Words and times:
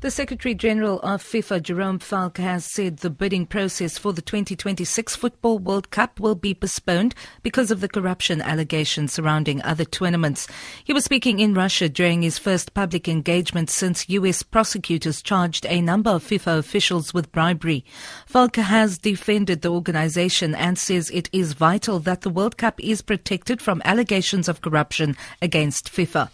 The 0.00 0.10
Secretary 0.10 0.54
General 0.54 1.00
of 1.00 1.22
FIFA, 1.22 1.62
Jerome 1.62 1.98
Valcke, 2.00 2.36
has 2.36 2.66
said 2.66 2.98
the 2.98 3.08
bidding 3.08 3.46
process 3.46 3.96
for 3.96 4.12
the 4.12 4.20
2026 4.20 5.16
Football 5.16 5.58
World 5.58 5.90
Cup 5.90 6.20
will 6.20 6.34
be 6.34 6.52
postponed 6.52 7.14
because 7.42 7.70
of 7.70 7.80
the 7.80 7.88
corruption 7.88 8.42
allegations 8.42 9.14
surrounding 9.14 9.62
other 9.62 9.86
tournaments. 9.86 10.48
He 10.84 10.92
was 10.92 11.04
speaking 11.04 11.40
in 11.40 11.54
Russia 11.54 11.88
during 11.88 12.20
his 12.20 12.38
first 12.38 12.74
public 12.74 13.08
engagement 13.08 13.70
since 13.70 14.06
U.S. 14.10 14.42
prosecutors 14.42 15.22
charged 15.22 15.64
a 15.64 15.80
number 15.80 16.10
of 16.10 16.22
FIFA 16.22 16.58
officials 16.58 17.14
with 17.14 17.32
bribery. 17.32 17.82
Valcke 18.30 18.62
has 18.62 18.98
defended 18.98 19.62
the 19.62 19.70
organization 19.70 20.54
and 20.54 20.78
says 20.78 21.08
it 21.08 21.30
is 21.32 21.54
vital 21.54 22.00
that 22.00 22.20
the 22.20 22.30
World 22.30 22.58
Cup 22.58 22.78
is 22.80 23.00
protected 23.00 23.62
from 23.62 23.80
allegations 23.86 24.46
of 24.46 24.60
corruption 24.60 25.16
against 25.40 25.90
FIFA 25.90 26.28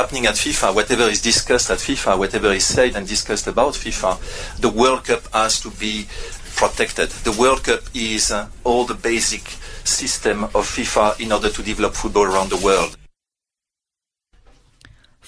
happening 0.00 0.24
at 0.24 0.34
FIFA, 0.34 0.74
whatever 0.74 1.02
is 1.02 1.20
discussed 1.20 1.70
at 1.70 1.76
FIFA, 1.76 2.18
whatever 2.18 2.50
is 2.52 2.64
said 2.64 2.96
and 2.96 3.06
discussed 3.06 3.46
about 3.46 3.74
FIFA, 3.74 4.16
the 4.58 4.70
World 4.70 5.04
Cup 5.04 5.22
has 5.34 5.60
to 5.60 5.70
be 5.72 6.06
protected. 6.56 7.10
The 7.10 7.32
World 7.32 7.64
Cup 7.64 7.80
is 7.92 8.30
uh, 8.30 8.48
all 8.64 8.86
the 8.86 8.94
basic 8.94 9.42
system 9.84 10.44
of 10.44 10.64
FIFA 10.64 11.20
in 11.20 11.32
order 11.32 11.50
to 11.50 11.62
develop 11.62 11.92
football 11.92 12.24
around 12.24 12.48
the 12.48 12.64
world. 12.64 12.96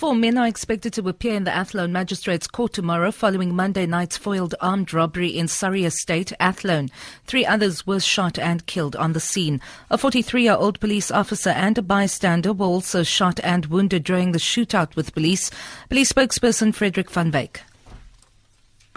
Four 0.00 0.14
men 0.14 0.38
are 0.38 0.46
expected 0.46 0.94
to 0.94 1.06
appear 1.10 1.34
in 1.34 1.44
the 1.44 1.54
Athlone 1.54 1.92
Magistrates 1.92 2.46
Court 2.46 2.72
tomorrow 2.72 3.10
following 3.10 3.54
Monday 3.54 3.84
night's 3.84 4.16
foiled 4.16 4.54
armed 4.58 4.94
robbery 4.94 5.28
in 5.28 5.46
Surrey 5.46 5.84
Estate, 5.84 6.32
Athlone. 6.40 6.88
Three 7.26 7.44
others 7.44 7.86
were 7.86 8.00
shot 8.00 8.38
and 8.38 8.64
killed 8.64 8.96
on 8.96 9.12
the 9.12 9.20
scene. 9.20 9.60
A 9.90 9.98
43-year-old 9.98 10.80
police 10.80 11.10
officer 11.10 11.50
and 11.50 11.76
a 11.76 11.82
bystander 11.82 12.54
were 12.54 12.64
also 12.64 13.02
shot 13.02 13.40
and 13.44 13.66
wounded 13.66 14.02
during 14.02 14.32
the 14.32 14.38
shootout 14.38 14.96
with 14.96 15.12
police. 15.12 15.50
Police 15.90 16.14
spokesperson 16.14 16.74
Frederick 16.74 17.10
van 17.10 17.30
Wyk. 17.30 17.60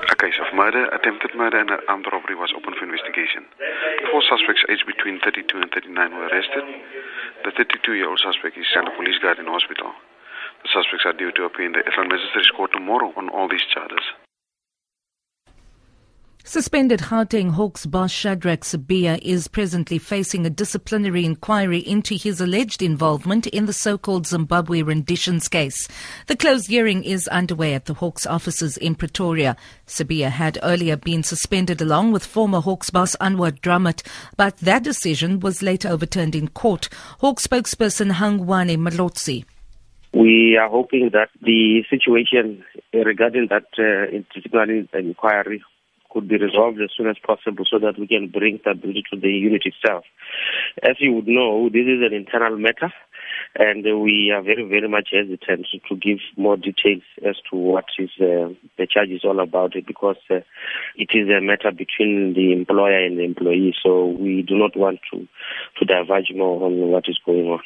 A 0.10 0.16
case 0.16 0.40
of 0.40 0.56
murder, 0.56 0.86
attempted 0.86 1.36
murder, 1.36 1.60
and 1.60 1.70
armed 1.90 2.08
robbery 2.14 2.36
was 2.36 2.54
open 2.56 2.76
for 2.80 2.86
investigation. 2.86 3.44
Four 4.10 4.24
suspects 4.24 4.64
aged 4.70 4.88
between 4.88 5.20
32 5.20 5.58
and 5.58 5.70
39 5.70 6.16
were 6.16 6.28
arrested. 6.28 6.64
The 7.44 7.52
32-year-old 7.52 8.22
suspect 8.24 8.56
is 8.58 8.72
under 8.78 8.92
police 8.96 9.20
guard 9.22 9.40
in 9.40 9.48
hospital. 9.48 9.92
Suspects 10.72 11.06
are 11.06 11.14
due 11.14 11.32
to 11.32 11.44
appear 11.44 11.66
in 11.66 11.74
the 11.74 11.80
Athlone 11.86 12.10
Magistrates 12.10 12.50
Court 12.56 12.72
tomorrow 12.74 13.14
on 13.18 13.30
all 13.30 13.50
these 13.50 13.66
charges. 13.74 14.00
Suspended 16.46 17.00
Gauteng 17.00 17.52
Hawks 17.52 17.86
boss 17.86 18.12
Shadrack 18.12 18.62
Sibiya 18.62 19.18
is 19.22 19.48
presently 19.48 19.98
facing 19.98 20.46
a 20.46 20.50
disciplinary 20.50 21.24
inquiry 21.24 21.80
into 21.80 22.16
his 22.16 22.42
alleged 22.42 22.82
involvement 22.82 23.48
in 23.48 23.66
the 23.66 23.72
so-called 23.72 24.28
Zimbabwe 24.28 24.82
renditions 24.82 25.48
case. 25.48 25.88
The 26.28 26.36
closed 26.36 26.68
hearing 26.68 27.06
is 27.06 27.30
underway 27.30 27.74
at 27.74 27.86
the 27.86 27.94
Hawks 27.94 28.26
offices 28.26 28.76
in 28.76 28.96
Pretoria. 28.96 29.56
Sibiya 29.88 30.32
had 30.32 30.60
earlier 30.64 30.98
been 30.98 31.24
suspended 31.24 31.82
along 31.82 32.12
with 32.12 32.26
former 32.26 32.60
Hawks 32.60 32.90
boss 32.90 33.16
Anwar 33.22 33.58
Dramat, 33.60 34.06
but 34.36 34.58
that 34.58 34.84
decision 34.84 35.40
was 35.40 35.64
later 35.64 35.88
overturned 35.88 36.36
in 36.36 36.50
court. 36.50 36.90
Hawks 37.20 37.48
spokesperson 37.48 38.12
Hangwani 38.12 38.78
Mulaudzi 38.78 39.46
we 40.14 40.58
are 40.58 40.70
hoping 40.70 41.10
that 41.14 41.30
the 41.42 41.84
situation 41.90 42.64
regarding 42.94 43.48
that 43.50 43.66
uh, 43.80 44.98
inquiry 44.98 45.64
could 46.12 46.28
be 46.28 46.38
resolved 46.38 46.80
as 46.80 46.92
soon 46.96 47.10
as 47.10 47.18
possible 47.26 47.66
so 47.68 47.80
that 47.80 47.98
we 47.98 48.08
can 48.08 48.28
bring 48.28 48.60
stability 48.62 49.04
to 49.12 49.20
the 49.20 49.30
unit 49.30 49.64
itself. 49.66 50.06
As 50.84 50.96
you 51.00 51.12
would 51.14 51.28
know, 51.28 51.70
this 51.70 51.88
is 51.88 52.06
an 52.06 52.14
internal 52.14 52.56
matter 52.58 52.94
and 53.56 53.84
we 53.84 54.32
are 54.32 54.44
very, 54.44 54.64
very 54.68 54.88
much 54.88 55.10
hesitant 55.12 55.68
to 55.90 55.96
give 55.96 56.20
more 56.38 56.58
details 56.58 57.02
as 57.28 57.36
to 57.50 57.56
what 57.56 57.86
is 57.98 58.10
uh, 58.22 58.54
the 58.78 58.88
charge 58.88 59.10
is 59.10 59.24
all 59.24 59.40
about 59.40 59.74
because 59.88 60.18
uh, 60.30 60.42
it 60.96 61.10
is 61.14 61.28
a 61.30 61.42
matter 61.42 61.72
between 61.72 62.34
the 62.36 62.54
employer 62.54 63.04
and 63.04 63.18
the 63.18 63.24
employee. 63.24 63.76
So 63.84 64.08
we 64.08 64.44
do 64.44 64.56
not 64.56 64.78
want 64.78 65.00
to, 65.12 65.28
to 65.80 65.86
diverge 65.86 66.32
more 66.36 66.64
on 66.64 66.78
what 66.92 67.06
is 67.08 67.20
going 67.26 67.48
on. 67.48 67.62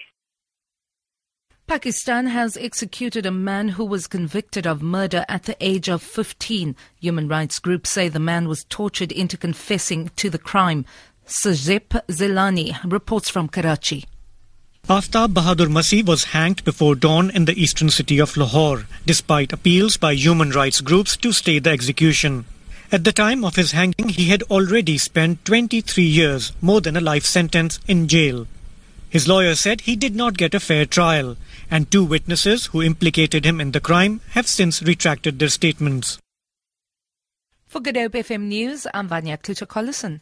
Pakistan 1.67 2.27
has 2.27 2.55
executed 2.55 3.25
a 3.25 3.31
man 3.31 3.67
who 3.67 3.83
was 3.83 4.07
convicted 4.07 4.65
of 4.65 4.81
murder 4.81 5.25
at 5.27 5.43
the 5.43 5.57
age 5.59 5.89
of 5.89 6.01
15. 6.01 6.73
Human 7.01 7.27
rights 7.27 7.59
groups 7.59 7.89
say 7.89 8.07
the 8.07 8.21
man 8.21 8.47
was 8.47 8.63
tortured 8.69 9.11
into 9.11 9.35
confessing 9.35 10.09
to 10.15 10.29
the 10.29 10.37
crime. 10.37 10.85
Shahzeb 11.27 11.89
Jillani 12.07 12.77
reports 12.85 13.29
from 13.29 13.49
Karachi. 13.49 14.05
Aftab 14.87 15.33
Bahadur 15.33 15.67
Masih 15.67 16.05
was 16.05 16.31
hanged 16.31 16.63
before 16.63 16.95
dawn 16.95 17.29
in 17.31 17.43
the 17.43 17.61
eastern 17.61 17.89
city 17.89 18.17
of 18.17 18.37
Lahore, 18.37 18.85
despite 19.05 19.51
appeals 19.51 19.97
by 19.97 20.13
human 20.13 20.51
rights 20.51 20.79
groups 20.79 21.17
to 21.17 21.33
stay 21.33 21.59
the 21.59 21.71
execution. 21.71 22.45
At 22.93 23.03
the 23.03 23.11
time 23.11 23.43
of 23.43 23.57
his 23.57 23.73
hanging, 23.73 24.07
he 24.07 24.29
had 24.29 24.43
already 24.43 24.97
spent 24.97 25.43
23 25.43 26.01
years, 26.01 26.53
more 26.61 26.79
than 26.79 26.95
a 26.95 27.01
life 27.01 27.25
sentence, 27.25 27.81
in 27.89 28.07
jail. 28.07 28.47
His 29.09 29.27
lawyer 29.27 29.55
said 29.55 29.81
he 29.81 29.95
did 29.95 30.15
not 30.15 30.37
get 30.37 30.53
a 30.53 30.59
fair 30.59 30.85
trial 30.85 31.37
and 31.71 31.89
two 31.89 32.03
witnesses 32.03 32.67
who 32.67 32.81
implicated 32.83 33.45
him 33.45 33.61
in 33.61 33.71
the 33.71 33.79
crime 33.79 34.21
have 34.31 34.47
since 34.47 34.83
retracted 34.83 35.39
their 35.39 35.49
statements. 35.49 36.19
For 37.67 37.79
Good 37.81 37.97
Hope 37.97 38.13
FM 38.13 38.43
News, 38.43 38.87
I'm 38.93 39.07
Vanya 39.07 39.37
Kluter-Collison. 39.37 40.21